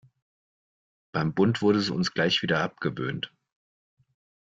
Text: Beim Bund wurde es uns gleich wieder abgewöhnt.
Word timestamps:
Beim 1.11 1.35
Bund 1.35 1.61
wurde 1.61 1.77
es 1.77 1.91
uns 1.91 2.11
gleich 2.11 2.41
wieder 2.41 2.59
abgewöhnt. 2.63 3.31